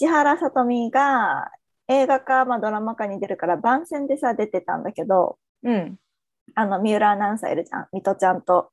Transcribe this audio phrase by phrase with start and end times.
[0.00, 1.50] 石原さとみが
[1.88, 5.96] 映画か、まあ、ドラマ化に出るから番宣でさ出てたんだけどうん。
[6.54, 7.86] あの三浦アナウンサーいるじゃん。
[7.92, 8.70] 水戸ちゃんと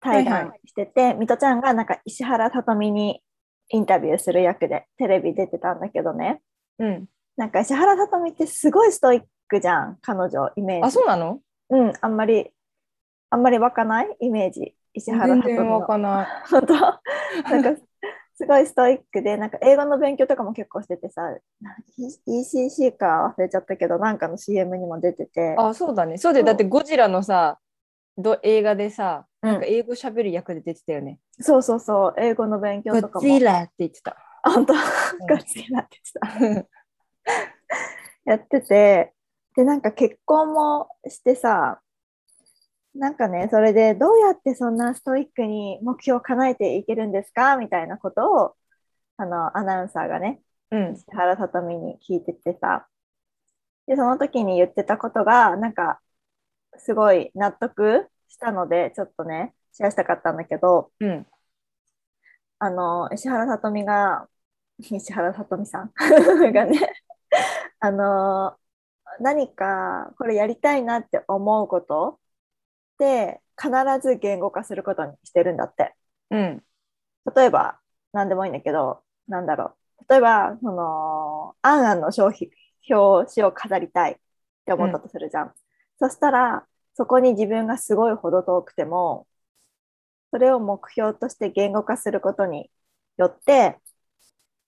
[0.00, 3.22] 対談はいはしてて、水戸ちゃんがなんか石原さとみに
[3.70, 6.40] インタビューする役でテレビ出てたんだけどね。
[6.78, 7.06] うん。
[7.36, 10.86] なんか石原さとみってすごいストイックじゃん彼女イメージ。
[10.88, 11.40] あ、そうなの？
[11.70, 12.50] うんあんまり
[13.30, 14.74] あんまり湧かないイメージ。
[14.92, 15.62] 石原全さとみの。
[15.64, 16.26] 然わかんない。
[16.50, 16.74] 本当？
[17.50, 17.80] なんか
[18.36, 21.22] すごいストイックでなんか英語の勉強とかも結構しててさ
[21.60, 25.56] な ECC か忘れちゃったけどなんかの CM にも出てて。
[25.58, 26.18] あ、そうだね。
[26.18, 27.58] そうで、だってゴジラのさ、
[28.18, 29.50] ど映画でさ、うん。
[29.52, 31.18] なんか英語喋る役で出てたよね。
[31.40, 32.14] そうそうそう。
[32.18, 33.26] 英語の勉強とかも。
[33.26, 34.16] ゴジラって言ってた。
[34.42, 34.74] あ本当？
[35.28, 36.28] ガチになってた。
[38.24, 39.12] やってて。
[39.56, 41.80] でなんか結婚もしてさ
[42.98, 48.56] なんかねそれでどうやってそんなストイックに目標を叶えていけるんですかみたいなことを
[49.18, 50.94] あのアナウンサーがねうん。
[50.94, 52.86] 石原さとみに聞いててさ
[53.86, 56.00] でその時に言ってたことがなんか
[56.78, 61.26] すごい納得したのでちょっとねシェアしたかったんだけどうん。
[62.58, 64.28] あの石原さとみが
[64.78, 65.92] 石原さとみさん？
[66.52, 66.78] がね
[67.80, 68.56] あの
[69.20, 72.20] 何かこれやりたいなって思うこと
[72.96, 73.70] って必
[74.02, 75.94] ず言語化することにしてるんだって。
[76.30, 76.62] うん。
[77.34, 77.78] 例えば
[78.12, 82.50] 何でもいいんだけどなんだろう例えばその「あんあん」の商品
[82.88, 84.16] 表紙を飾りたいっ
[84.64, 85.54] て思ったとするじゃん、
[85.98, 89.26] そしたらそこに自分がすごいほど遠くても
[90.30, 92.70] それを目標として言語化することに
[93.16, 93.78] よって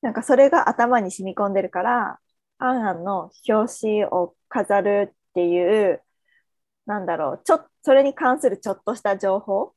[0.02, 2.20] なんかそれが頭に染み込んでるから
[2.58, 6.02] 「あんあん」の表紙を飾るっていう
[6.86, 7.56] なんだろうちょ
[7.88, 9.72] それに関するちょっとした情報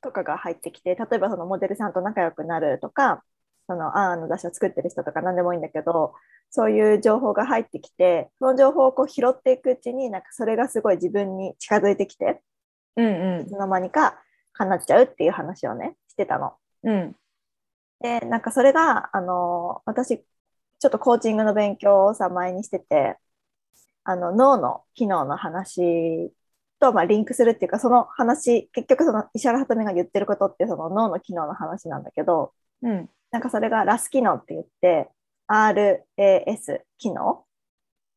[0.00, 3.22] とかが入ってきて例えばそのモデルさんと仲良くなるとか
[3.66, 6.14] そのあんの出汁を作ってる人とか何でもいいんだけど
[6.48, 12.40] そういう情報が入ってきてその情報をこう拾っていくうちになんかそれがすごい自分に近づいてきて
[12.96, 14.22] うんいつの間にか
[14.54, 16.54] 叶っちゃうっていう話をねしてたの。
[16.84, 16.94] うん。
[16.94, 17.16] うん。
[18.00, 23.18] でなんかそれがあの私ちょっとコーチングの勉強をさ前にしてて
[24.04, 26.32] あの脳の機能の話
[26.80, 32.52] と、まあ、リンクするっていうかその話結局その石原さとみが言ってることってその脳の機能の話なんだけど
[32.82, 33.08] うん。
[33.30, 35.08] なんかそれがラス機能って言って
[35.48, 37.44] RAS 機能っ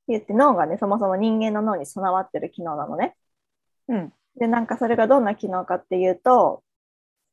[0.07, 3.15] て言って脳がねそもそも人間の脳に備わってる機能なのね。
[3.89, 4.13] うん。
[4.39, 6.63] でなんかそれがどんな機能かっていうと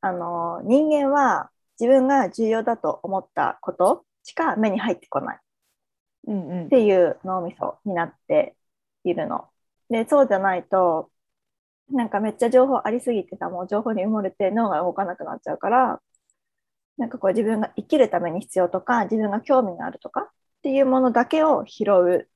[0.01, 1.49] あの人間は
[1.79, 5.39] 自分が重要だと思ったことしか目に入ってこない
[6.27, 6.49] うん。
[6.49, 6.69] うんっ。
[6.69, 8.55] ていう脳みそになって
[9.03, 9.47] いるの。
[9.89, 11.11] でそうじゃないと
[11.91, 16.01] なんかめっちゃ情報ありすぎてさもう情報に埋もれて脳が動かなくなっちゃうから
[16.97, 20.27] なんかこう自分が生きるために必要とか自分が興味があるとかっ
[20.63, 22.27] ていうものだけを拾う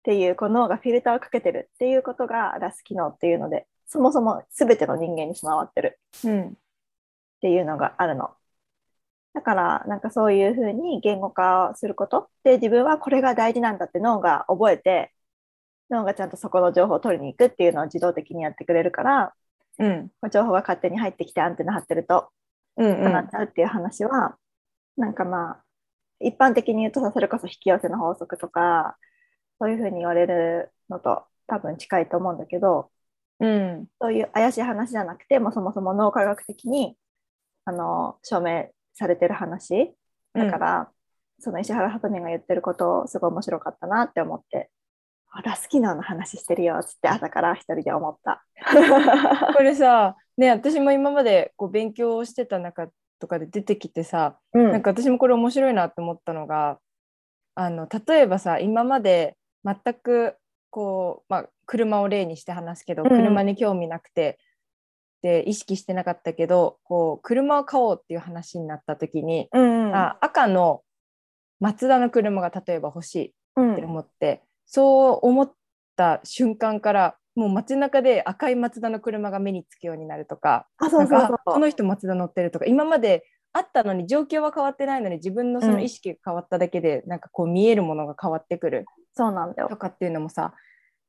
[0.00, 6.48] っていうこう脳がフィルターをかけてるっていうことがラス機能っていうのでそもそも全ての人間に備わってるうん。
[6.50, 6.52] っ
[7.40, 8.30] ていうのがあるの。
[9.34, 15.12] だからなんかそういうふうに言語化することで自分はこれが大事なんだって脳が覚えて
[15.90, 19.34] 脳がちゃんとそこの情報を取りに行くっていうのを自動的にやってくれるから
[19.78, 20.10] うん。
[20.30, 22.28] 情報が勝手に入ってきてアンテナ張ってると
[22.76, 22.86] うん。
[22.86, 23.04] うん。
[23.04, 24.36] 叶っちゃうっていう話は、
[24.96, 25.64] なんかまあ
[26.20, 28.96] 一般的に言うとさそれこそ引き寄せの法則とか
[29.58, 32.90] そういうふうに言われるのと多分近いと思うんだけど
[33.40, 33.86] うん。
[34.00, 36.96] そういう怪しい話じゃなくてもうそもそも脳科学的に
[37.64, 39.92] あの証明されてる話
[40.34, 40.90] だから、
[41.40, 44.70] その石原さとみが言ってることすごい面白かったなって思って
[45.30, 48.44] あラス機能の話してるよっつって朝から一人で思った。
[49.56, 52.88] これさ、ね、私も今までこう勉強してた中
[53.20, 54.72] とかで出てきてさ、うん。
[54.72, 56.80] なんか私もこれ面白いなって思ったのが
[57.54, 60.36] あの例えばさ今まで全く
[60.70, 63.08] こう、まあ、車を例にして話すけど、うん。
[63.08, 64.38] 車に興味なくて
[65.22, 69.94] で意識してなかったけどこう車を買おうっていう話になった時に、うんうん。
[69.94, 70.82] あ赤の
[71.60, 75.52] マツダの車が例えば欲しいうんって思って、そう思っ
[75.96, 81.08] た瞬間からもう街中で赤いマツダの車が目につくようになるとかあそう
[81.44, 88.86] この人マツダ乗ってるとか今まであったのに状況は変わってないのに自分のその意識が変わっただけで、なんかこう見えるものが変わってくる。
[89.14, 89.68] そうなんだよ。
[89.68, 89.76] と。
[89.76, 90.54] かっていうのもさ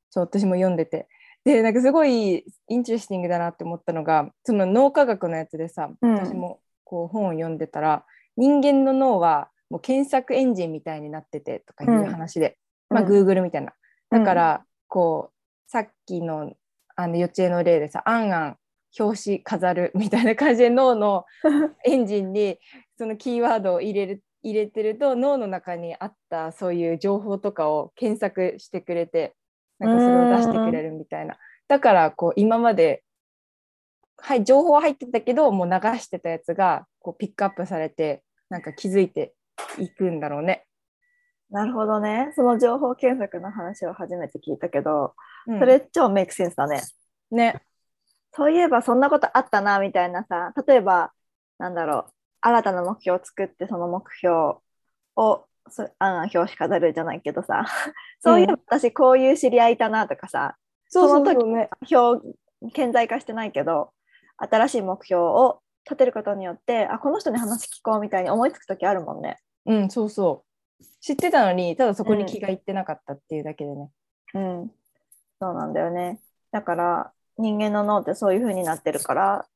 [0.09, 1.07] そう私も読んでて。
[1.43, 6.15] でなんかすごいインテレスティングだなって思ったのがその脳科学のやつでさ、うん。
[6.15, 8.05] 私もこう本を読んでたら
[8.37, 12.57] 人間の脳はもう検索エンジンみたいになっててとかいう話で、
[12.91, 13.73] まあ、うん Google みたいな。
[14.09, 16.53] だかうんら、こうさっきの
[16.95, 18.57] あの幼稚園の例でさ「あんあん
[18.99, 21.25] 表紙飾る」みたいな感じで脳の
[21.85, 22.59] エンジンに
[22.97, 29.35] そのキーワードを入れる入れてると脳の中にあったそういう情報とかを検索してくれて
[29.79, 33.03] なんかそれを出してくれるみたいなだからこう今まで
[34.17, 39.33] はい情報は入ってたけどもう流してたやつがこうピックアップされてなんか気づいて
[39.79, 40.65] いくんだろうね。
[41.51, 42.31] なるほどね。
[42.35, 45.13] その情報検索の話を初めて聞いたけど、
[45.47, 46.81] うんそれ超メイクセンスだね。
[47.31, 47.61] ね。
[48.33, 51.11] そういえばそんなことあったなみたいなさ、例えば、
[51.57, 54.33] なんだろう、新たな目標を作って、その目標
[55.15, 57.65] を、そあ表紙飾るじゃないけどさ、
[58.21, 60.55] そういえば私こういう知り合いいたなとかさ、
[60.87, 61.69] そうその時そうそうね。
[61.91, 63.91] 表、顕在化してないけど、
[64.37, 69.37] 新しい目標を立てることによって、あ、この人に話聞こうみたいに思いつく時あるもんね。
[69.65, 70.50] うんそうそう。
[70.99, 73.89] 知ってたのにただそこに気がいってなかったっていうだけでね。
[74.33, 74.71] うん。
[75.39, 76.19] そうなんだよね。
[76.51, 79.47] だから、人間の脳ってそういう風になってるから、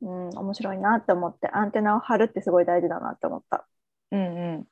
[0.00, 3.66] うん、面白いなって思って、アンテナを張るってすごい大事だなって思った。
[4.10, 4.68] うんうん。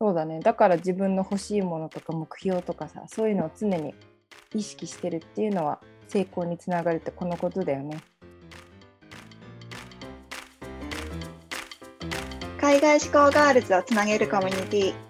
[0.00, 0.40] そうだね。
[0.40, 3.94] だから自分の欲しいものとか目標とかさ、そういうのを常に
[4.54, 7.98] 意識してるっていうのは成功につながるってこのことだよね。
[12.58, 15.09] 海外志向ガールズをつなげるコミュニティ、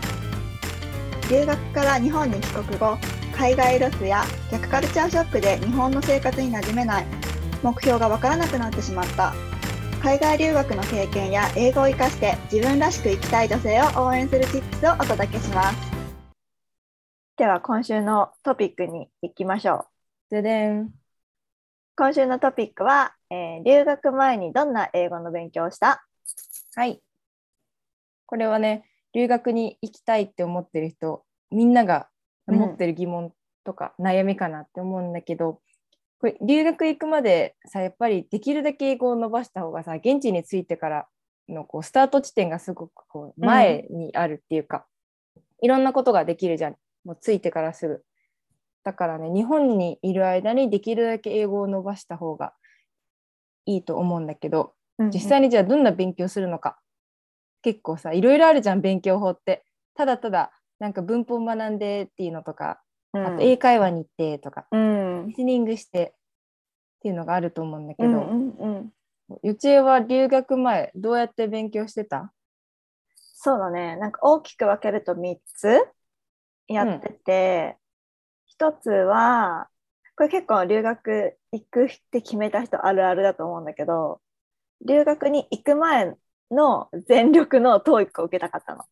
[1.31, 2.97] 留学から日本に帰国後、
[3.33, 7.05] 海外ロスや逆カルチャーショックで日本の生活に馴染めない、
[7.63, 9.33] 目標がわからなくなってしまった。
[10.03, 15.77] 海外留学の経験や英語を活かして自分らしく生きたい女性を応援するチップスをお届けします。
[17.37, 19.85] では今週のトピックに行きましょ
[20.31, 20.35] う。
[20.35, 20.89] ででん
[21.95, 26.03] 今週のトピックは、えー留学前にどんな英語の勉強をした？
[26.75, 27.01] はい
[28.25, 28.83] これはね
[29.13, 32.07] 留学に行きたいって思ってる人みんなが
[32.47, 35.61] 持ってる疑問とか悩みかなって思うんだけど、
[36.19, 41.07] これ留学行くまでさやっぱりできるだけ英語を伸ばした方がさ現地に着いてから
[41.49, 44.85] のこうスタート地点がすごくこう前にあるっていうか、
[45.61, 46.75] いろんなことができるじゃん。
[47.03, 48.03] もう着いてからすぐ。
[48.83, 52.53] だからね日本にいる間にできるだけ英語を伸ばした方が
[53.65, 54.73] いいと思うんだけど
[55.13, 56.79] 実際にじゃあどんな勉強するのか
[57.61, 59.63] 結構さいろいろあるじゃん勉強法って。
[59.95, 62.81] ただただなんか文法学んでっていうのとか
[63.13, 63.25] うん。
[63.25, 65.27] あと英会話に行ってとか、うん。
[65.27, 68.91] リスニングしてっていうのがあると思うんだけど、うんうん
[69.29, 69.39] うん。
[69.43, 72.31] ゆちえは留学前どうやって勉強してた？
[73.15, 73.97] そうだね。
[73.97, 75.83] なんか大きく分けると3つ
[76.67, 77.77] やってて、
[78.47, 79.67] 1つは、
[80.15, 84.21] これ結構留学行くって決めた人あるあるだと思うんだけど、
[84.85, 86.15] 留学に行く前
[86.51, 88.85] の全力の TOEIC を受けたかったの。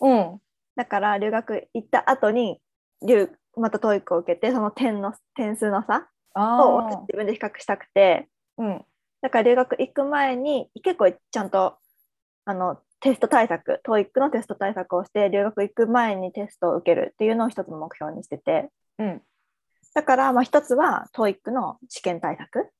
[0.00, 0.40] うん。
[0.76, 2.60] だから留学行った後に
[3.02, 8.84] 留また TOEIC を受けて、その点の点数の差をあ自分で比較したくて、ーうん。
[9.20, 11.76] だから留学行く前に結構ちゃんと
[12.44, 18.68] あのテスト対策、TOEIC のテスト対策をして、留学行く前にテストを受けるっていうのを一つの目標にしてて、
[18.98, 19.22] うん。
[19.94, 22.70] だからまあ一つは TOEIC の試験対策。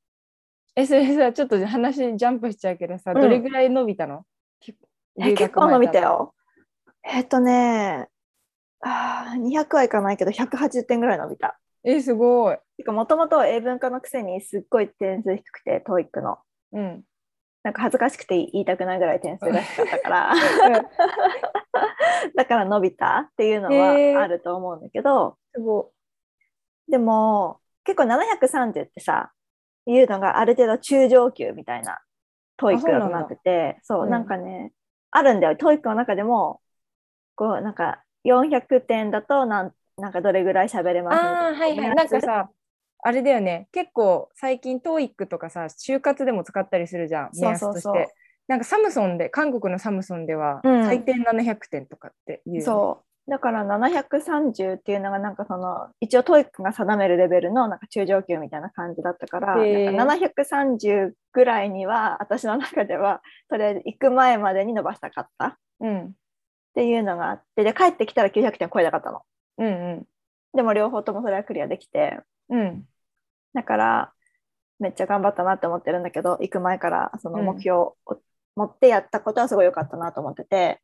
[0.76, 4.24] えそれさちょっと話ジャンプしちゃうけどさ、うんどれぐらい伸びたの？
[5.18, 6.00] え結構伸びた。
[6.00, 6.34] よ。
[7.04, 8.08] えっとね、
[8.80, 11.58] あー200はいかないけど180点ぐらい伸びた。
[11.84, 12.58] えすごい。
[12.76, 16.38] てかもともと英文化のくせにすっごい点数低くて TOEIC の。
[16.72, 17.02] うん。
[17.62, 20.34] なんか恥ずかしくて言いたくないぐらい点数が低かったから。
[22.34, 25.92] だから伸びたっていうのはあると思うんだけど、すご
[26.88, 29.32] でも結構730ってさ
[29.86, 31.98] いうのがある程度中上級みたいな
[32.56, 34.10] TOEICだとなっててそううん。
[34.10, 34.72] なんかね
[35.10, 35.56] あるんだよ。
[35.56, 36.60] TOEICの中でも
[37.34, 41.02] こうなんか400点だとなんなんかどれぐらい喋れい。
[41.02, 41.94] ますああはいはい。
[41.96, 42.50] なんかさ
[43.02, 43.68] あれだよね。
[43.72, 47.30] 結構最近 TOEIC とかさ就活でも使ったりするじゃん。
[47.34, 47.80] 目安として。
[47.80, 47.94] そう。
[47.94, 48.12] そうそう
[48.50, 50.84] なんかサムソンで韓国のサムソンではうん。
[50.84, 65.46] 最低700点とかっていう、そうだから730っていうのがなんかその一応 TOEICが定めるレベルのなんか中上級みたいな感じだったからなんか730ぐらいには私の中ではとりあえず行く前までに伸ばしたかった。
[65.46, 66.12] っうん。
[66.74, 69.22] ていうのがあってで帰ってきたら900点超えたかったの。
[69.58, 70.06] うんうん。
[70.52, 72.18] でも両方ともそれはクリアできて。
[72.48, 72.84] うん。
[73.54, 74.12] だから
[74.80, 77.96] めっちゃ頑張ったなって思ってるんだけど行く前からその目標を
[78.56, 80.80] 持ってやったことはすごい良かったなと思ってて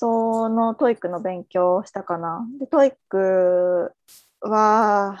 [0.00, 2.46] その TOEICの勉強をしたかな。
[2.58, 3.92] で、 TOEIC
[4.40, 5.18] は、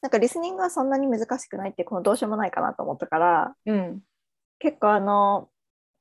[0.00, 4.00] なんかリスニングはそんなに難しくないって、このどうしようもないかなと思ったから、うん。
[4.60, 5.50] 結構あの、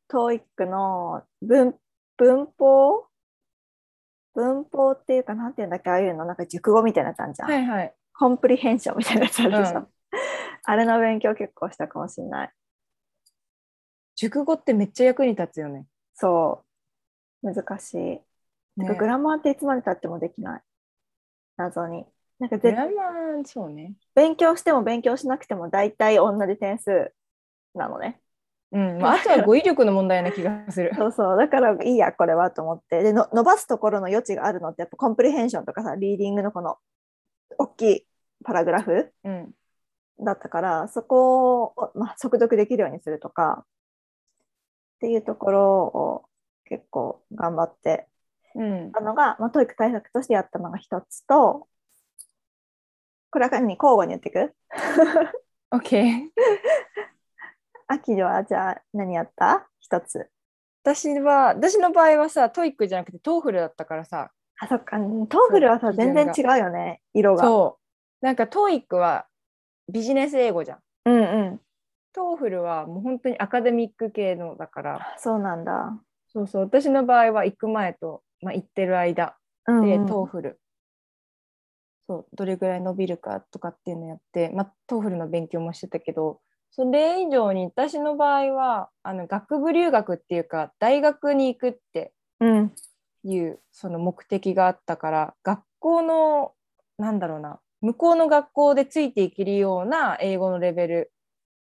[0.07, 1.75] TOEICの文
[2.15, 3.07] 文法
[4.35, 7.49] 文法っていうか、なんていうんだっけ、ああいうの、なんか熟語みたいなやつあるじゃん。
[7.49, 7.93] はいはい。
[8.17, 9.79] comprehension みたいなやつあるでしょ。
[9.79, 9.87] うん
[10.69, 12.51] あれの勉強結構したかもしれない。
[14.15, 15.85] 熟語ってめっちゃ役に立つよね。
[16.13, 16.66] そう。
[17.41, 17.97] 難しい。
[18.79, 20.61] ね grammar っていつまでたってもできない。
[21.57, 22.05] 謎に。
[22.39, 23.95] なんかグぜラマー、そうね。
[24.13, 27.11] 勉強しても勉強しなくても大体同じ点数
[27.73, 28.21] なのね。
[28.71, 29.01] うん。
[29.01, 30.91] まあ、あとは語彙力の問題な気がする。
[30.95, 31.37] そうそう。
[31.37, 33.01] だからいいや、これはと思って。
[33.01, 36.77] での、伸ばすところの余地があるのって、やっぱコンプリヘンションとかさ、リーディングのこの
[37.57, 38.07] 大きい
[38.43, 39.53] パラグラフうん。
[40.19, 43.65] だったから、そこを、まあ、速読できるようにするとか、
[44.95, 46.25] っていうところを
[46.67, 48.07] 結構頑張って
[48.55, 48.91] うん。
[48.91, 51.67] たのが、まあ、 TOEIC対策としてやったのが一つと、
[53.29, 54.53] これは何交互に言っていく
[55.71, 56.29] OK。
[57.87, 59.67] 秋ではじゃあ何やった？
[59.79, 60.29] 一つ。
[60.83, 64.97] 私は、私の場合はさ、 TOEICじゃなくて TOEFLだったからさ、あ、そっか。
[64.97, 67.43] TOEFLはさ、全然違うよね、色が。
[67.43, 67.79] そ
[68.21, 68.25] う。
[68.25, 69.27] なんか TOEICは
[69.89, 70.79] ビジネス英語じゃん。
[71.05, 71.61] うんうん。
[72.13, 75.99] TOEFLはもう本当にアカデミック系のだから、そうなんだ。
[76.37, 80.59] そうそう、私の場合は行く前と、まあ、行ってる間で、 TOEFL。
[82.07, 86.39] そう、どれぐらい伸びるかとかっていうのやって、まあ、 TOEFLの勉強もしてたけど、
[86.69, 92.71] それ以上に私の場合は、あの学部留学っていうか、大学に行くってうん。
[93.23, 96.53] いうその目的があったから学校の
[96.99, 101.11] なんだろうな向こうの学校でついていけるような英語のレベル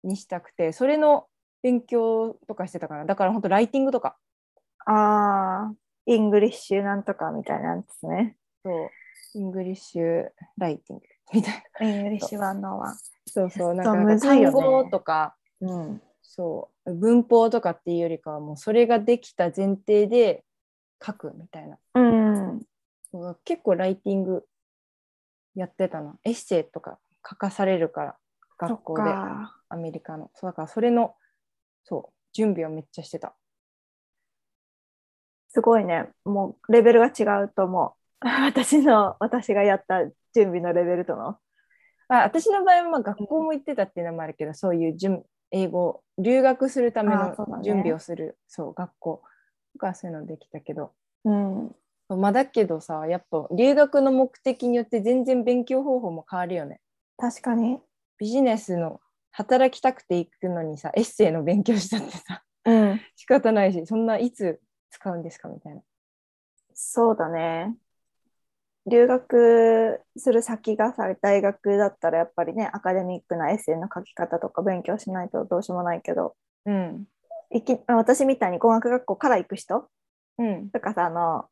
[0.04, 1.26] にしたくてそれの
[1.64, 4.18] 勉強とかしてたからだから本当ライティングとか
[4.86, 5.76] ああ、
[6.06, 8.38] English なんとかみたいなやつね。
[8.64, 8.90] そう。
[9.36, 11.88] English writing みたいな。
[11.88, 12.96] English one のは。
[13.28, 16.02] そうそうなんか単語とかうん。
[16.22, 16.94] そう。
[16.94, 20.44] 文法とかっていうよりかはもうそれができた前提で
[21.04, 21.78] 書くみたいな。
[21.96, 22.66] うん。
[23.44, 24.46] 結構ライティング
[25.56, 28.18] やってたなエッセイとか書かされるから
[28.58, 29.10] 学校で。
[29.70, 30.30] アメリカの。
[30.36, 31.16] そうだからそれの
[31.84, 33.36] そう準備をめっちゃしてた
[35.56, 36.10] すごいね。
[36.26, 38.26] もうレベルが違うと思う。
[38.46, 41.38] 私の、私がやった準備のレベルとの。
[42.08, 47.34] あ私の場合はまあ学校も行ってたっていうのもあるけど、そういう準英語留学するための
[47.64, 49.24] 準備をするそう,、学校
[49.74, 50.92] とかそういうのできたけど
[51.24, 51.76] うん。
[52.10, 56.82] まあだけどさやっぱ留学の目的によって全然勉強方法も変わるよね
[57.18, 57.80] 確かに。
[58.18, 59.00] ビジネスの
[59.32, 63.02] 働きたくて行くのにさエッセイの勉強したってさうん。
[63.16, 64.60] 仕方ないしそんないつ
[64.96, 65.50] 使うんですか？
[65.50, 65.82] みたいな。
[66.74, 67.76] そうだね。
[68.88, 76.36] 留学する先がさ、大学だったらやっぱりね、アカデミックなエッセイの書き方とか勉強しないとどうしようもないけど、
[76.66, 77.06] うん。
[77.52, 79.90] いき私みたいに語学学校から行く人
[80.38, 80.70] うん。
[80.70, 81.46] とかさ、あの、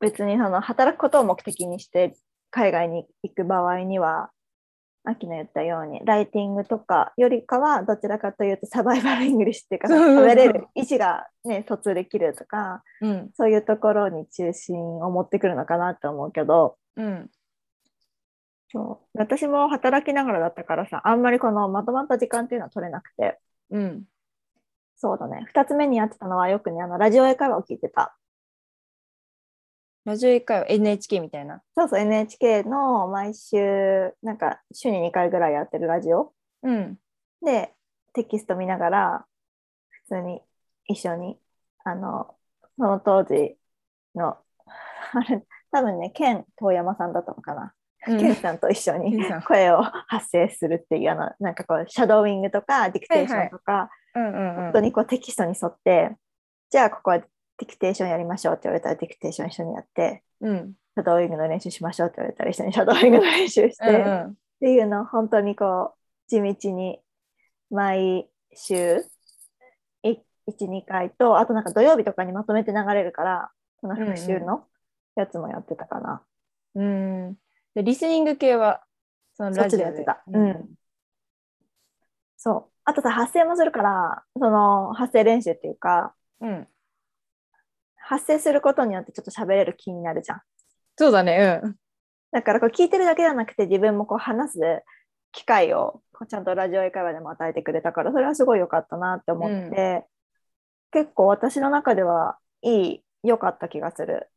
[0.00, 2.16] 別にその働くことを目的にして
[2.50, 4.30] 海外に行く場合には、
[5.04, 10.26] 秋の言ったように、ライティングとかよりかは、どちらかというと survival English っていうか、そうそうそう。
[10.26, 13.30] 喋れる、意思がね、疎通できるとか、うん。
[13.34, 17.30] そういうところに中心を持ってくるのかなと思うけど、うん。
[18.70, 19.18] そう。
[19.18, 23.38] 私も働きながらだったからさ、あんまりこのまとまった時間っていうのは取れなくて、
[23.70, 24.04] うん。
[24.96, 28.16] そうだね、2つ目にやってたのはよくね、あのラジオ英会話を聞いてた。
[30.08, 31.60] ラジオ英会話 NHK みたいな。
[31.76, 36.32] そうそう、NHK の毎週、なんか週に2回ぐらいやってるラジオ。
[36.62, 36.96] うん。
[37.44, 37.74] で、
[38.14, 39.26] テキスト見ながら、
[39.90, 40.40] 普通に
[40.86, 41.38] 一緒に、
[41.84, 42.34] あの、
[42.78, 43.58] その当時
[44.14, 44.38] の、
[45.12, 47.74] あれ、多分ね、ケン遠山さんだったのかな。
[48.06, 48.18] うん。
[48.18, 54.62] ケンさんと一緒に声を発声するっていうあのなんかこうシャドーイングとかディクテーションとか、うんうんうん。
[54.64, 56.16] 本当にこうテキストに沿って
[56.70, 57.20] じゃあここは
[57.58, 66.98] ディクテーションやりましょうって言われたらディクテーション一緒にやってうんシャドーイングの練習しましょうって言われたら一緒にシャドーイングの練習して、っうんうんていうのを本当にこう地道に
[67.70, 69.04] 毎週
[70.04, 73.50] 12回とあとなんか土曜日とかにまとめて流れるから
[73.80, 74.64] その復習の
[75.14, 76.22] やつもやってたかな。
[76.74, 77.34] うん
[77.74, 78.82] でリスニング系は
[79.38, 80.22] そのラジオちでやってた。
[80.26, 80.68] うん。
[82.36, 82.64] そう。
[82.84, 86.68] あとさ、発声もするから、その発声練習っていうか、うん
[88.08, 90.40] 発声することによってちょっと喋れる気になるじゃん。
[90.96, 91.76] そうだねうん
[92.30, 94.60] だからこう聞いてるだけじゃなくて自分もこう話す
[95.32, 100.04] 機会をこうちゃんとラジオ英会話でも与えてくれたから、それはすごい良かったなって思って、
[100.90, 104.28] 結構私の中ではいい、良かった気がする。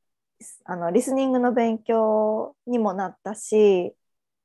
[0.66, 3.94] あのリスニングの勉強にもなったし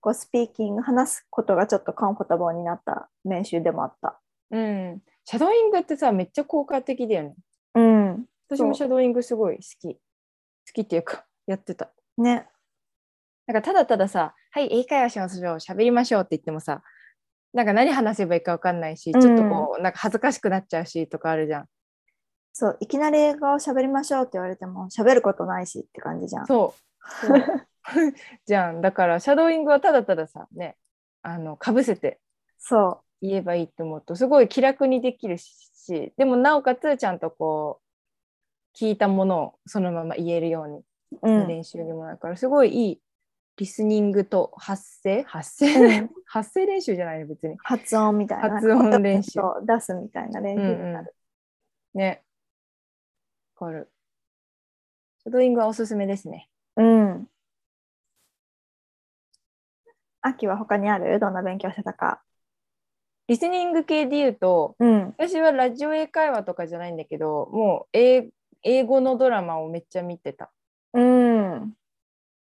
[0.01, 4.21] こうスピーキング話すことがちょっとコンフォータブルになった練習でもあった。
[4.51, 5.03] うん。
[5.25, 7.35] シャドーイングってさ、めっちゃ効果的だよね。
[8.51, 9.95] うん、私もシャドーイングすごい好き。
[9.95, 10.01] 好
[10.73, 11.93] きっていうか、 やってた。
[12.19, 12.49] ね。
[13.47, 16.83] なんかただたださ、はい、英会話しましょう、喋りましょうって言ってもさ、
[17.53, 21.69] なんか何話せばいいか分かんないし、ちょっとこう、なんか恥ずかしくなっちゃうしとかあるじゃん。
[22.53, 26.47] そういきなり英語を喋りましょうって言われても喋ることないしって感じじゃん。
[26.47, 26.75] そ
[27.23, 27.27] う。
[27.27, 27.45] そう
[28.47, 28.81] じゃん。
[28.81, 30.77] だから、シャドーイングはただたださ、ね、
[31.23, 32.21] あの、かぶせて
[32.59, 37.86] そ言えばいいって思うと、すごい気楽にできるし、でもなおかつちゃんとこう、
[38.79, 40.83] 聞いたものをそのまま言えるように
[41.23, 41.31] う。
[41.31, 41.49] うん。
[41.49, 43.01] 練習にもなるから、すごいいい
[43.57, 45.23] リスニングと発声？
[45.25, 47.57] 発声、うん 発声練習じゃないの別に。
[47.63, 48.51] 発音みたいな。
[48.51, 51.15] 発音練習出すみたいな練習になる。
[51.95, 52.23] ね。
[53.59, 53.91] わかる。
[55.23, 56.51] シャドーイングはおすすめですね。
[56.77, 57.29] うん。
[60.21, 61.19] 秋は他にある？
[61.19, 62.23] どんな勉強してたか。
[63.29, 65.15] リスニング系で言うと、うん。
[65.19, 68.29] 私はラジオ英会話とかじゃないんだけど、もう英
[68.67, 70.51] 英語のドラマをめっちゃ見てた。
[70.93, 71.75] うん。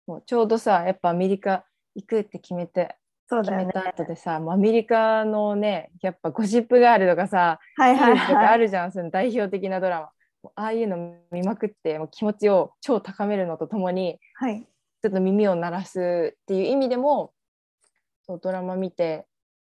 [0.06, 1.66] もうちょうどさ、やっぱアメリカ
[1.96, 2.98] 行くって決めて、
[3.30, 3.66] 決そうだよね。
[3.68, 8.48] めた後でさ、もうアメリカのね、やっぱゴシップガールとかさ、はいはいヒルズとかはい。
[8.48, 10.02] あるじゃん、その代表的なドラ
[10.44, 10.52] マ。
[10.56, 14.62] ああいうの見まくって、もう気持ちを超高めるのとともに、はい。
[15.02, 17.32] ちょっと耳を鳴らすっていう意味でも、
[18.24, 19.28] そうドラマ見て、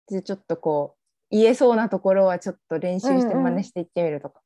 [0.07, 4.41] でちょっとこう、言えそうなところはちょっと練習して真似していってみるとか。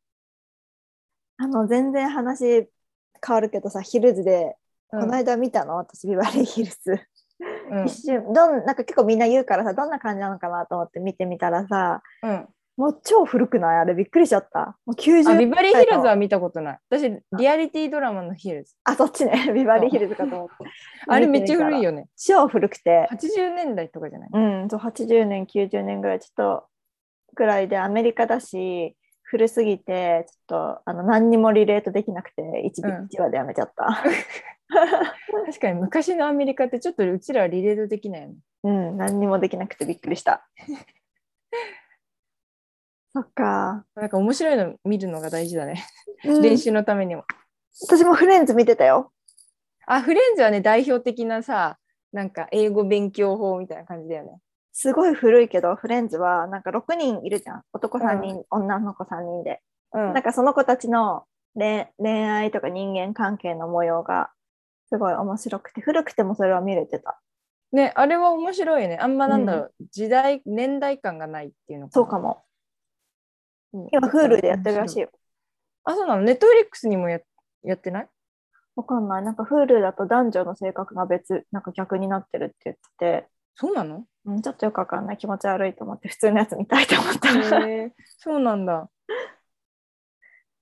[1.38, 2.46] あの、全然話
[3.26, 4.56] 変わるけどさ、ヒルズで、
[4.92, 5.76] うんこの間見たの？
[5.78, 7.00] 私、ビバリーヒルズ。
[7.72, 13.78] うん一瞬、どん、なんか結構みんな言うからさ、どんな感じなのかなと思って見てみたらさ、うんもう超古くない？
[13.78, 14.78] あれびっくりしちゃった。
[14.86, 16.80] もう90あビバリーヒルズはあ見たことない。
[16.90, 18.74] 私、リアリティドラマのヒルズ。
[18.98, 19.52] そっちね。
[19.56, 20.54] ビバリーヒルズかと思って。
[21.08, 21.84] あれめっちゃ古いよ。
[21.84, 22.08] よね。
[22.18, 23.08] 超古くて。
[23.14, 24.30] 80年代とかじゃない？
[24.34, 26.68] うん、そう80年、90年ぐらい、ちょっと
[27.34, 34.04] ぐらいでアメリカだし、古すぎて、ちょっとあの何にもリレートできなくて、1, うん1話でやめちゃった。
[35.46, 38.36] 確かに昔のアメリカってちょっとうちらはリレートできないよね。
[38.64, 40.48] うん、何にもできなくてびっくりした。
[43.14, 43.86] そっか。
[43.96, 45.86] なんか面白いの見るのが大事だね。
[46.26, 47.24] うん練習のためにも。
[47.82, 49.12] 私もフレンズ見てたよ。
[49.86, 51.78] あ、フレンズはね、代表的なさ、
[52.12, 54.40] なんか英語勉強法みたいな感じだよね。
[54.78, 57.64] すごい古いけど、フレンズはなんか6人いるじゃん。
[57.72, 59.62] 男3人、女の子3人で。
[59.94, 61.24] うんなんかその子たちの
[61.56, 64.32] 恋恋愛とか人間関係の模様が
[64.90, 67.22] すごい面白くて、古くてもそれは見れてた。
[67.72, 68.98] ね、あれは面白いね。
[69.00, 71.94] あんまなんだろう、時代、年代感がないっていうのかな。
[71.94, 72.44] そうかも。
[73.72, 75.10] うん今、Hulu でやってるらしいよ。
[75.86, 76.24] あ、そうなの？
[76.24, 77.22] ネットフリックスにもや
[77.64, 78.10] やってない？
[78.76, 79.24] わかんない。
[79.24, 84.06] なんか Hulu だと男女の性格が別、なんか逆になってるって言ってて、そうなの？
[84.26, 87.68] うん、ちょっとよくわかんない気持ち悪いと思って普通のやつ見たいと思った。
[87.68, 88.90] へえそうなんだ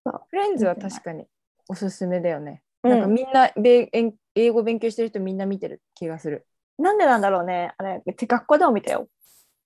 [0.05, 0.21] そう。
[0.29, 1.25] フレンズは確かに
[1.69, 2.61] おすすめだよね。
[2.83, 6.45] うんなんかみんなべん英語勉強してる人みんな見てる気がする。
[6.77, 7.73] なんでなんだろうね。
[7.77, 9.07] あれ、うち学校でも見たよ。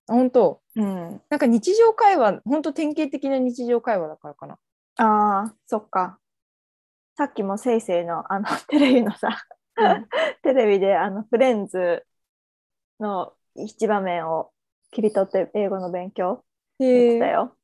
[0.08, 0.60] あ本当？
[0.76, 1.20] うん。
[1.28, 4.58] なんか日常会話、本当典型的な日常会話だからかな。
[4.96, 6.18] ああ、そっか。
[7.16, 9.36] さっきもせいせいのあの テレビのさ、
[9.76, 10.06] うん
[10.42, 12.04] テレビであのフレンズ
[13.00, 14.50] の一場面を
[14.90, 16.42] 切り取って英語の勉強。
[16.80, 17.54] したよ。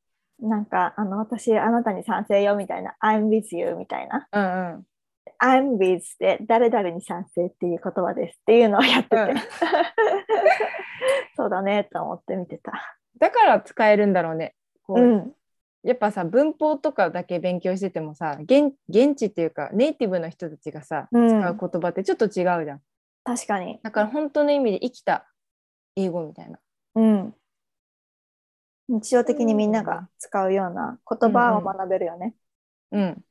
[0.41, 4.85] なんかあの私あなたに賛成よみたいな I'm with you みたいなうんうん。
[5.41, 9.35] I'm with で誰々に賛成っていう言葉ですっていうのをやってて、うん
[11.37, 12.97] そうだねと思って見てた。
[13.17, 14.55] だから使えるんだろうね。
[14.83, 15.33] こううん。
[15.83, 22.81] やっぱさ文法とかだけ勉強しててもさ現現地っていうかネイティブの人たちがさ、うん使う言葉ってちょっと違うじゃん。
[23.25, 23.79] 確かに。
[23.83, 25.27] だから本当の意味で生きた
[25.95, 26.59] 英語みたいな。
[26.93, 27.35] うん。
[28.87, 32.35] 日常的にみんなが使うような言葉を学べるよね。
[32.91, 33.25] うん。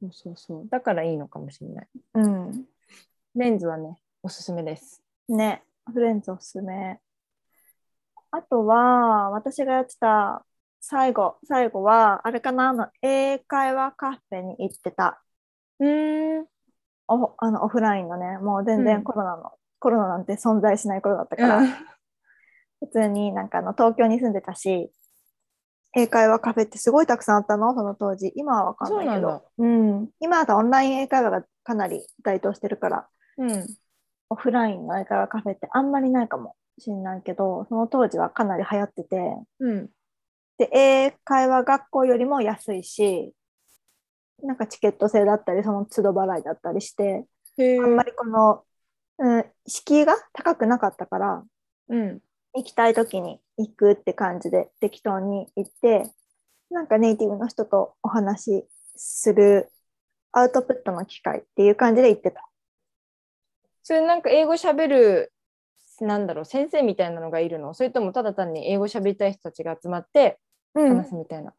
[0.00, 0.68] そうそうそう。
[0.68, 1.88] だからいいのかもしれない。
[2.14, 2.64] うん。
[3.34, 5.02] レンズはね、おすすめです。
[5.28, 7.00] ね、フレンズおすすめ。
[8.30, 10.46] あとは、私がやってた
[10.80, 15.20] 最後、最後は、あれかな、あの、英会話カフェに行ってた。
[15.80, 16.46] うーん。
[17.08, 21.60] おあのオフラインのね、もう全うん然コロナの、コロナなんて存在しない頃だったから、
[22.80, 24.90] 普通になんかあの東京に住んでたし、
[25.96, 28.32] 英会話カフェってすごいたくさんあったの、その当時。
[28.34, 29.44] 今はわかんないけど。
[29.58, 30.08] うん。
[30.20, 33.66] 今だとオンライン英会話がかなり台頭してるから、うん。
[34.30, 39.16] オフラインの英会話カフェってあんまりないかもしれないけど、その当時はかなり流行ってて、
[39.60, 39.88] うん。
[40.58, 43.32] で、英会話学校よりも安いし、
[44.42, 47.24] なんかチケット制だったり、その都度払いだったりして、
[47.56, 48.64] へあんまりこの、
[49.18, 51.44] うん、敷居が高くなかったから、
[51.88, 52.20] うん。
[52.56, 56.10] 行きたい時に行くって感じで適当に行って、
[56.70, 58.64] なんかネイティブの人とお話し
[58.96, 59.70] する
[60.30, 62.48] アウトプットの機会っていう感じで行ってた。
[63.82, 65.32] それなんか英語喋る、
[66.00, 67.74] なんだろう、先生みたいなのがいるの？
[67.74, 70.38] それともただ単に英語喋りたい人たちが集まって
[70.74, 71.52] 話すみたいな？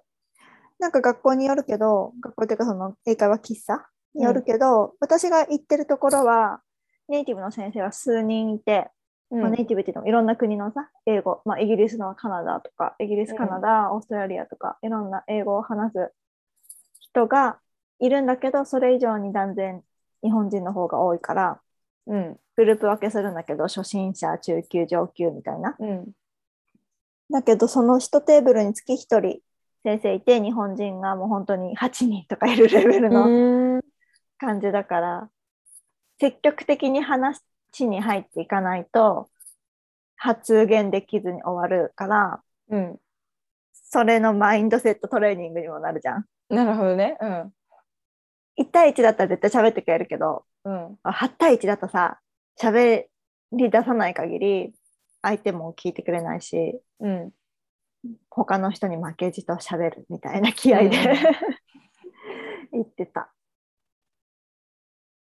[0.79, 6.61] なんか学校によるけど、学校っていうかその英会話喫茶によるけど、私が行ってるところは、
[7.07, 8.89] ネイティブの先生は数人いて、
[9.31, 16.13] うんまあ、ネイティブっていうのもいろんな国のさ、英語、まあ、イギリスのカナダとか、イギリス、うんカナダ、オーストラリアとか、いろんな英語を話す
[16.99, 17.59] 人が
[17.99, 19.81] いるんだけど、それ以上に断然
[20.23, 21.61] 日本人の方が多いから、
[22.07, 22.39] うん。
[22.55, 25.75] グループ分けするんだけど、初心者、中級、上級みたいな。
[25.79, 26.11] うん。
[27.31, 29.39] だけど、その1テーブルにつき1人
[29.85, 33.81] 先生いて、日本人がもう本当に8人とかいるレベルのうん。
[34.39, 35.29] 感じだから、
[36.19, 37.39] 積極的に話
[37.81, 39.29] に入っていかないと、
[40.15, 42.97] 発言できずに終わるから、うん。
[43.73, 46.25] それのマインドセットトレーニングにもなるじゃん。
[46.49, 47.15] なるほどね。
[47.21, 47.53] うん。
[48.57, 50.97] 1対1だったら絶対喋ってくれるけど、うん。
[51.03, 52.19] 8対1だとさ、
[52.59, 53.05] 喋
[53.51, 54.73] り出さない限り、
[55.21, 57.31] 相手も聞いてくれないし、うん。
[58.35, 60.91] 他の人に負けじと喋るみたいな気合で、うん
[62.73, 63.31] 言ってた。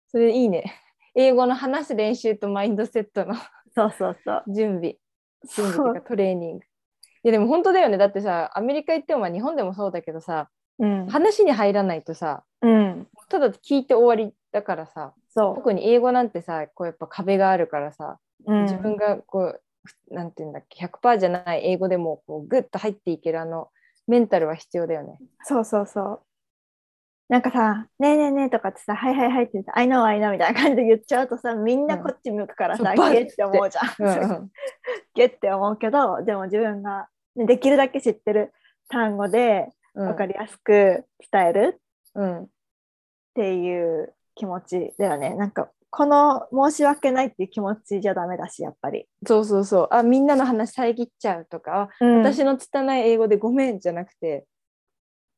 [0.08, 0.74] それいいね。
[1.14, 3.34] 英語の話す練習とマインドセットの
[3.74, 4.44] そうそうそう。
[4.48, 4.96] 準備。
[5.48, 6.64] 準備とかトレーニング。
[6.64, 6.68] い
[7.22, 7.98] やでも本当だよね。
[7.98, 10.50] だってさ、アメリカ行ってもまあ日本でもそうだけどさ、
[10.80, 11.06] うん。
[11.06, 13.08] 話に入らないとさ、うん。
[13.28, 18.52] ただ聞いて終わりだからさ、そ特に英語なんてさ、こうやっぱ壁があるからさ、う。
[18.52, 19.60] うん、自分がこう、
[20.10, 23.68] なんていうんだっけ、100%じゃない英語でもこうグッと入っていけるあの
[24.06, 25.18] メンタルは必要だよね。
[25.44, 26.20] そうそうそう。
[27.28, 33.94] なんかさ、ねえねえねえとかってさ、はいはいはいって言って、I know, I know みたいな感じで言っちゃうとさ、みんなこっち向くからさ、そうバッゲって思うじゃん。
[33.98, 34.50] うんうん
[35.14, 38.52] ゲって思うけど、でも自分がねできるだけ知ってる
[38.88, 41.80] 単語でうん分かりやすく伝える
[42.14, 42.48] うんっ
[43.34, 45.34] ていう気持ちだよね。
[45.34, 49.06] なんか、この申し訳ないっていう気持ちじゃダメだし、やっぱり。
[49.24, 49.88] そうそうそう。
[49.92, 54.44] あ、みんなの話遮っちゃうとか、私私の拙い英語でごめんじゃなくて、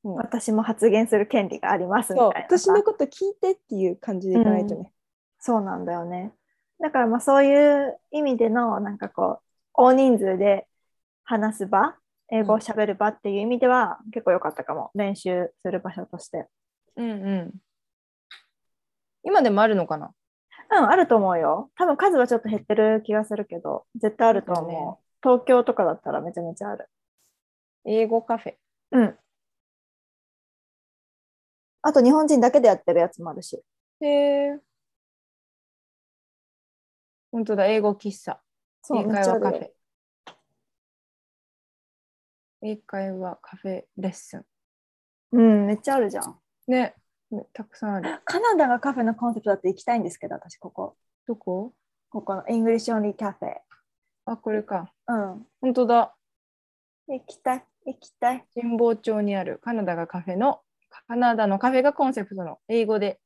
[0.02, 2.58] もう私も発言する権利がありますみたいなさ。
[2.58, 4.92] 私のこと聞いてっていう感じでいかないとね。
[5.38, 6.32] そうなんだよね。
[6.80, 9.42] だからまあそういう意味でのなんかこう
[9.74, 10.66] 大人数で
[11.22, 11.96] 話す場、
[12.30, 14.90] 英語をしゃべる場っていう意味では結構良かったかも。
[14.94, 16.46] 練習する場所として。
[16.96, 17.54] うんうん。
[19.22, 20.12] 今でもあるのかな？
[20.70, 21.70] うん、あると思うよ。
[21.76, 24.70] 多分数はちょっと減ってる気がするけど、絶対あると思う。
[24.70, 26.88] ね東京とかだったらめちゃめちゃある。
[27.84, 28.54] 英語カフェ。
[28.92, 29.18] うん。
[31.82, 33.60] あと日本人だけでやってるやつもあるし。
[34.00, 34.60] へえ。
[37.32, 38.40] 本当だ、英語喫茶。
[38.82, 39.70] そう、英会話カフェ。
[42.62, 44.44] 英会話カフェレッスン。
[45.32, 46.40] うん、めっちゃあるじゃん。
[46.68, 46.94] ね、
[47.52, 48.20] たくさんある。
[48.24, 50.96] カナダがカフェのコンセプトだって行きたいんですけど、私ここ。
[51.26, 51.72] どこ？
[52.08, 53.56] ここの English Only Cafe。
[54.26, 54.92] あ、これか。
[55.08, 55.46] うん。
[55.60, 56.14] 本当だ。
[57.08, 58.44] 行きたい、行きたい。
[58.54, 60.60] 神保町にあるカナダがカフェの、
[61.08, 63.20] カナダのカフェがコンセプトの英語で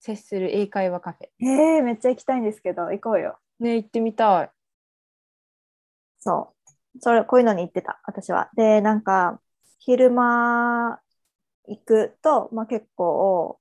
[0.00, 1.46] 接する英会話カフェ。
[1.46, 3.38] えー、めっちゃ行きたいんですけど、行こうよ。
[3.58, 4.50] ね、行ってみたい。
[6.18, 6.54] そ
[6.94, 7.00] う。
[7.00, 8.50] それ、こういうのに行ってた、私は。
[8.54, 9.40] で、なんか、
[9.78, 11.00] 昼間
[11.68, 13.58] 行くと、まあ結構、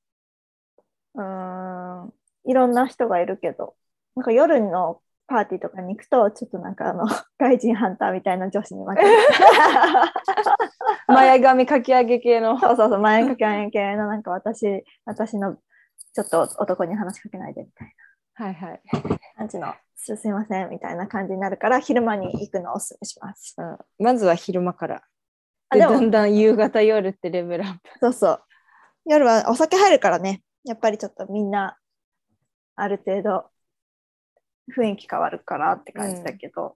[1.16, 2.14] うーん、
[2.46, 3.76] いろんな人がいるけど、
[4.16, 7.06] なんか夜のパーティーとかに行くと、ちょっとなんかあの、
[7.40, 9.08] 外人ハンターみたいな女子に負けて。
[11.08, 12.60] 前髪かき上げ系の。
[12.60, 15.56] そうそうそう、前かけあげ系の、なんか私、私の、
[16.14, 17.96] ちょっと男に話しかけないでみたい
[18.36, 18.82] はいはい。
[18.92, 19.00] な
[19.38, 23.56] 感じの、すすいませんみたいな感じになるから、昼間に行くのをおすすめします。
[23.58, 25.04] うん、まずは昼間から。
[25.74, 27.90] あでだんだん夕方夜ってレベルアップ。
[28.02, 28.44] そうそう。
[29.06, 31.78] 夜はお酒入るからね、やっぱりちょっとみんな、
[32.76, 33.50] ある程度、
[34.76, 36.76] 雰囲気変わるからって感じだけど、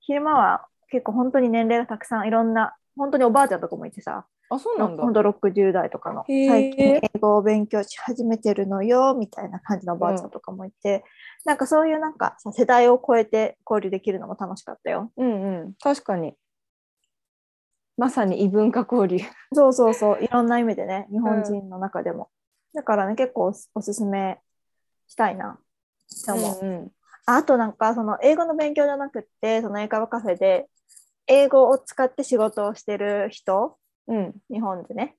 [0.00, 5.02] 昼間は結構本当に年齢がたくさんいろんな、本当におばあちゃんとかもいてさ、あ、そうなんだ。
[5.02, 11.04] 本当60代とかの、最近英語を勉強し始めてるのよ、みたいな感じのおばあちゃんとかもいて、
[11.44, 15.12] なんかそういうなんかさ世代を超えて交流できるのも楽しかったよ。
[15.16, 15.74] うんうん。
[15.80, 16.34] 確かに。
[17.96, 19.24] まさに異文化交流。
[19.52, 22.30] そうそうそう、いろんな意味でね、日本人の中でも。
[22.74, 24.40] だからね、結構おすおすすめ
[25.06, 26.58] したいなって思う。
[26.60, 26.92] うんうん
[27.26, 30.68] あとなんか、その英語の勉強じゃなくって、その英会話カフェで、
[31.26, 33.78] 英語を使って仕事をしてる人、
[34.08, 35.16] うん日本でね、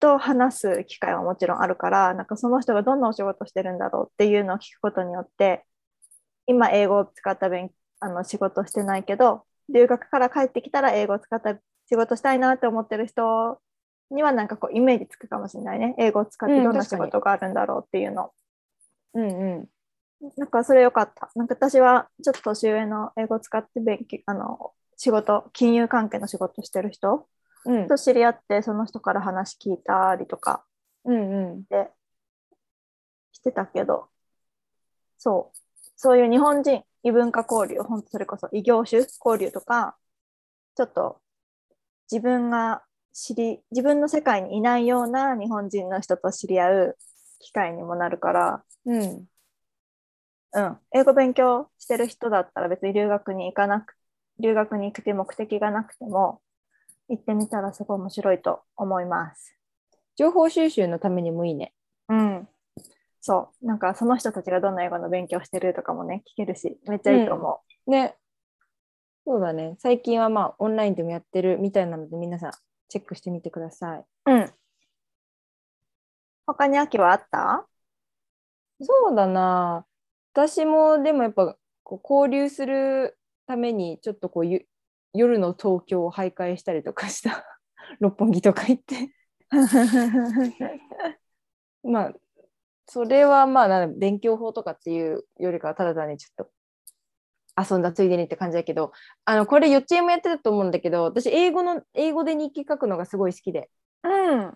[0.00, 5.64] と話す機会はもちろんあるからなんかその人がどんなお仕事してるんだろうっていうのを聞くことによって
[6.46, 11.58] 今英語を使った勉あの仕事してないけど留学から帰ってきたら英語を使った
[11.90, 13.60] 仕事したいなって思ってる人
[14.12, 15.94] にはなんかこうイメージつくかもしれないね。
[15.98, 18.30] 英語を使ってどんな仕事があるんだろうっていうの。
[19.14, 19.68] うんう
[20.22, 20.30] ん。
[20.36, 21.30] なんかそれ良かった。
[21.34, 27.26] なんか私はちょっと年上の英語を使って勉強あの仕事金融関係の仕事してる人
[27.64, 27.88] うん。
[27.88, 30.64] と知り合ってその人から話聞いたりとか
[31.04, 31.64] うんうん。
[31.64, 31.90] で
[33.32, 34.06] してたけど
[35.18, 35.58] そう。
[35.96, 39.96] そういう日本人異文化交流本当それこそ異業種交流とか
[40.76, 41.20] ちょっと
[42.10, 46.98] 自分が知り自分の世界にいないような日本人の人と知り合う
[47.38, 49.26] 機会にもなるから、うん
[50.52, 53.94] うん、英語勉強してる人だったら別に留学に行かなく
[54.40, 56.40] 留学に行くって目的がなくても
[57.08, 59.56] 行ってみたらすごい面白いと思います。
[60.16, 61.72] 情報収集のためにもいいね。
[62.08, 62.48] うん。
[63.20, 63.66] そう。
[63.66, 68.16] なんかその人たちがどんな英語の勉強してるとかもね、聞けるし、めっちゃいいと思ね。
[69.26, 69.76] そうだね。
[69.78, 72.52] 最近はまあオンラインでもやってるみたいなので皆さん
[72.88, 74.04] チェックしてみてください。
[74.26, 74.32] う。
[74.32, 74.52] うん。
[76.46, 77.66] 他に秋はあった？
[78.80, 79.86] そうだな。
[80.32, 84.66] 私もでもやっぱこう交流するためにちょっとこうゆ
[85.12, 87.44] 夜の東京を徘徊したりとかした。
[88.00, 89.10] 六本木とか行って。
[91.82, 92.14] まあ
[92.86, 96.52] それはまあなんだ勉強法とかっていうよりかはただ単にちょっと
[97.68, 98.92] 遊んだついでにって感じだけど
[99.24, 103.70] あのこれ幼稚園もやってたと思うんだけど私英語の英語で日記書くのがすごい好きで
[104.04, 104.54] うん。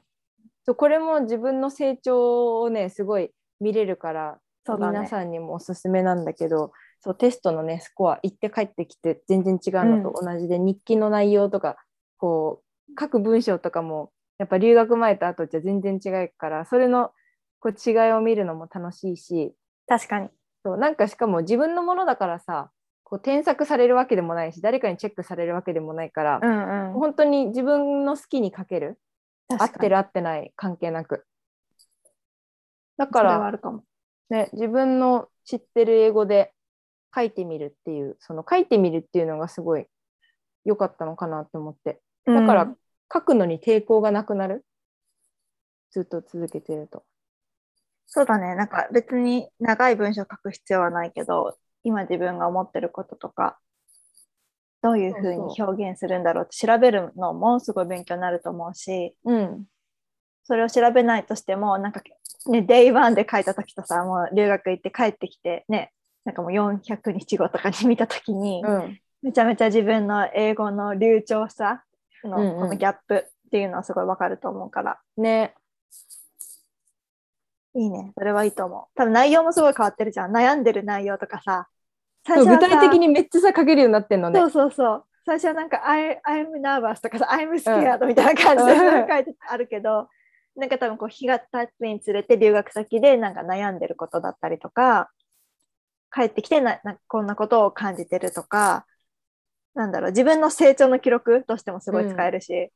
[0.65, 11.77] そうこれも自分の成長をねすごい見れるからそうだね皆さんにもおすすめなんだけどそうテストのねスコア行って帰ってきて全然違うのと同じで、日記の内容とか
[12.17, 17.11] こう書く文章とかもやっぱ留学前と後じゃ全然違うからそれの
[17.61, 19.53] こう違いを見るのも楽しいし
[19.87, 20.29] 確かに。
[20.65, 22.71] そうなんかしかも自分のものだからさ
[23.05, 28.99] こう添削されるわけでもないし誰かにチェックされるわけでもないから、んう本当に自分の好きに書ける
[29.49, 31.27] 合ってる合ってない関係なく。
[32.97, 33.53] だから。
[34.31, 36.55] ね、自分の知ってる英語で
[37.15, 39.87] 書いてみるっていうその書いてみるっていうのがすごい
[40.65, 42.01] 良かったのかなって思って。
[42.27, 42.77] だから、うん
[43.13, 44.65] 書くのに抵抗がなくなる。
[45.93, 47.05] ずっと続けてると。
[48.07, 48.57] そうだね。
[48.57, 53.59] なんか別に長い文章書く必要はないけど、今自分が思ってることとか、
[54.83, 59.65] どういうふうに表現するんだろうって調べるのもすごい勉強になると思うし、うん
[60.47, 62.03] それを調べないとしても、なんか
[62.49, 65.93] ね、 day one で書いた時とさ、もう留学行って帰ってきてね、
[66.27, 71.83] なんかもう400日後とかに見た時に、うんめちゃめちゃ自分の英語の流暢さ
[72.25, 75.55] のうんうんこのギャップっていうのはすごいわかると思うから、ね
[77.75, 78.13] いいね。
[78.17, 78.85] それはいいと思う。
[78.95, 80.37] 多分内容もすごい変わってるじゃん。
[80.37, 81.69] 悩んでる内容とかさ。
[82.27, 84.41] 具体的にめっちゃさ書けるようになってんのね。
[84.41, 85.05] そうそうそう。
[85.27, 89.09] 最初はなんか、I, I'm nervous とかさ、I'm scared みたいな感じでうん。
[89.09, 90.09] 書いてあるけど、
[90.57, 95.11] なんか多分こう日が経つにつれて留学先でなんか悩んでることだったりとか、
[96.15, 98.87] 帰ってきてななこんなことを感じてるとか、
[99.75, 102.71] なんだろう、自分の成長の記録としてもすごい使えるし、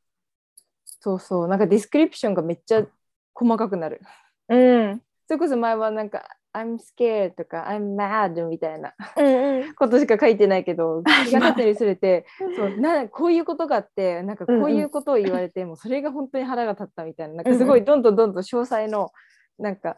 [1.01, 1.47] そうそう。
[1.47, 2.85] なんかディスクリプションがめっちゃ
[3.33, 4.01] 細かくなる。
[4.49, 8.93] うん、それこそ前はなんか I'm scared とか I'm mad みたいな。
[9.17, 17.35] うんうん、ことしか書いてないけど 気が立つにつれてそうなこういうことがあってなんかこういうことを言われて、もうそれが本当に腹が立ったみたいな。
[17.35, 19.11] なんかすごいどんどんどんどん詳細の
[19.57, 19.97] なんか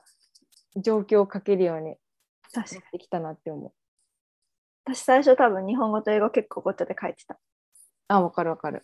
[0.76, 1.98] 状況を書けるように。
[2.54, 3.72] なってきたなって思う。
[4.86, 7.40] 私最初多分日本語と英語結構ごっちゃで書いてた。
[8.08, 8.84] あわかるわかる。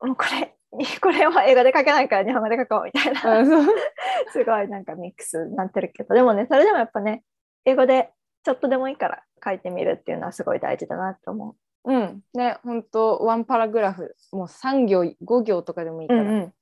[0.00, 0.56] もうこれ、
[1.00, 3.20] これは英語で書けないから日本語で書こうみたいな。
[4.32, 7.24] すごいなんかミックスになってるけど、でもね、それでもやっぱね、
[7.64, 8.12] 英語で
[8.44, 16.16] ちょっとでもいいから書いてみるっていうのはすごい大事だなと思うんね本当ワンパラグラフもう3行5行とかでもいいかう。
[16.18, 16.54] ら、ん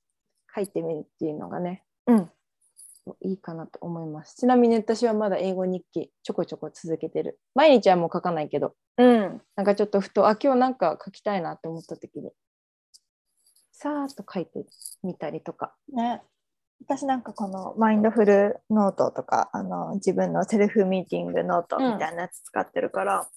[0.55, 2.31] 書いてみるっていうのがねうん。
[3.21, 4.35] いいかなと思います。
[4.35, 7.39] ちなみに私はまだ英語日記ちょこちょこ続けてる。
[7.55, 9.41] 毎日はもう書かないけど、うん。
[9.55, 12.33] なんかちょっとふと、あ、今日なんか書きたいなって思った時に、
[13.77, 14.65] さーっと書いて
[15.03, 15.75] みたりとか。
[15.93, 16.23] ね。
[16.83, 23.29] 私なんかこのマインドフルノートとか、あの自分のセルフミーティングノートみたいなやつ使ってるから、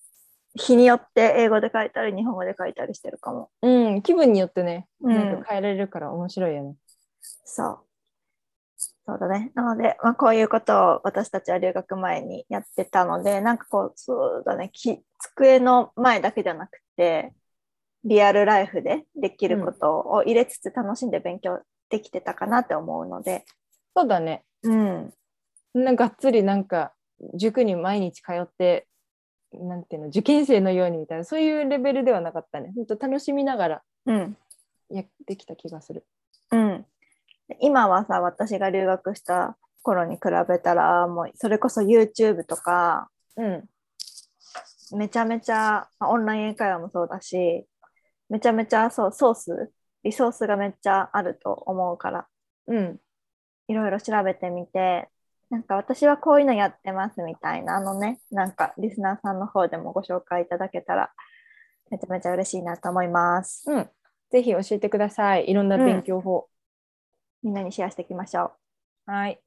[0.56, 3.50] 日によって英語で書いたり日本語で書いたりしてるかも。
[3.62, 6.76] うん、気分によってね、うんなんか変えられるから面白いよね。
[7.22, 7.80] そう。
[9.06, 9.52] そうだね。
[9.56, 17.34] なので、まあ、こういうことを私たちは留学前にやってたので、なんかこう、そうだね、き机の前だけじゃなくて、
[18.04, 21.60] リアルライフでできることを入れつつ楽しんで勉強
[21.90, 23.46] できてたかなって思うので、
[23.96, 24.44] そうだね。
[24.64, 25.14] うん、
[25.74, 26.94] ながっつりなんか
[27.36, 28.88] 塾に毎日通って
[29.54, 32.72] なんていうの受験生のようにみたいなそういうレベルではなかったね。
[32.76, 34.38] 本当楽しみながらうん、
[34.90, 36.06] やってきた気がする。
[36.52, 36.86] うん。
[37.62, 43.70] 今はさ、私が留学した頃に比べたら、もうそれこそ YouTube とか、うん。
[44.98, 47.68] めちゃめちゃ、まあオンライン英会話もそうだし、
[48.30, 49.72] めちゃめちゃそうソース、
[50.04, 52.28] リソースがめっちゃあると思うから、
[52.68, 53.00] うん。
[53.68, 55.10] いろいろ調べてみて、
[55.50, 61.12] なんか私はこういうのやってますみたいな、あのね、なんかリスナーさんの方でもご紹介いただけたら、
[61.90, 63.64] めちゃめちゃ嬉しいなと思います。
[63.68, 63.90] うん。
[64.32, 65.50] ぜひ教えてください。
[65.50, 66.48] いろんな勉強法。
[67.42, 68.54] みんなにシェアしていきましょ
[69.08, 69.12] う。
[69.12, 69.42] はい。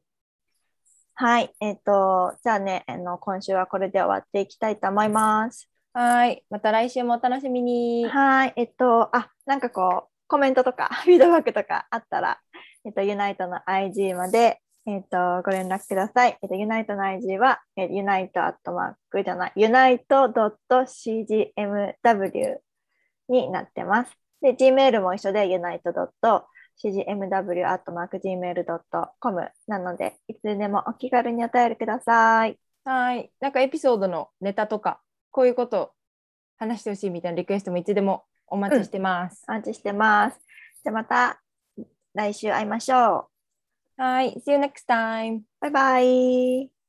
[1.15, 5.72] はい、えっ、と、じゃあね、あの今週はこれで終わっていきたいと思います。
[5.95, 6.45] はい。
[6.49, 8.07] また来週もお楽しみに。
[8.07, 12.41] はい、えっと、あ、なんかこう、コメントとか、 フィードバックとかあったら、
[12.85, 16.39] えっと、ユナイトの IG まで、えっと、ご連絡ください。
[16.41, 21.53] えっと、ユナイトの IG は、えユナイトアットマークじゃない、ユナイト .cgmw
[23.29, 24.17] になってます。
[24.41, 32.59] で、Gmail も一緒で、ユナイト .cgmw アットマーク gmail.com なので、いつでもお気軽にお便りください。
[32.85, 33.31] はい。
[33.41, 35.01] なんかエピソードのネタとか、
[35.33, 35.91] こういうことを
[36.59, 39.45] 話してほしいみたいなリクエストもいつでもお待ちしてます。
[39.49, 40.39] お待ちしてます。
[40.85, 41.41] じゃあまた
[42.15, 43.29] 来週会いましょ
[43.99, 44.03] う。
[44.03, 44.35] はい。
[44.47, 45.41] See you next time.
[45.61, 46.82] バイバイ。